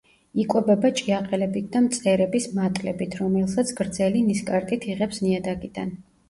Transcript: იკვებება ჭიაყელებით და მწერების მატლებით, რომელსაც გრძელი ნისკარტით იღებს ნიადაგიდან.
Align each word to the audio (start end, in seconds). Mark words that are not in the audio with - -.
იკვებება 0.43 0.89
ჭიაყელებით 0.99 1.67
და 1.75 1.81
მწერების 1.87 2.47
მატლებით, 2.61 3.19
რომელსაც 3.21 3.75
გრძელი 3.81 4.25
ნისკარტით 4.31 4.89
იღებს 4.95 5.23
ნიადაგიდან. 5.29 5.95